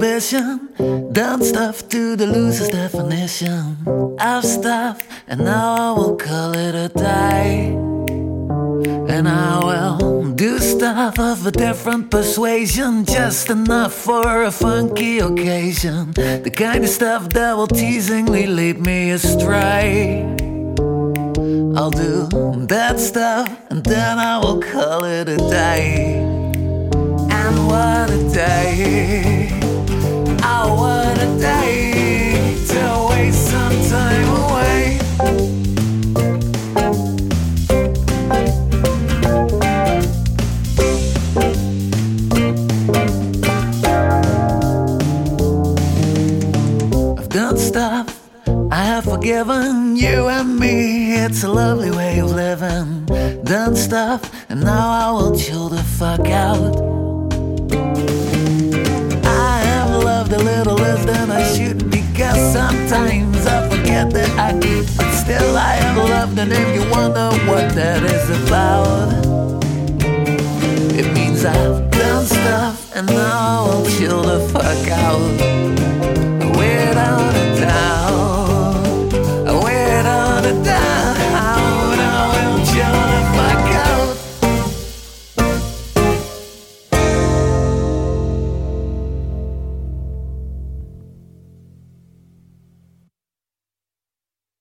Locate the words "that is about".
67.74-69.08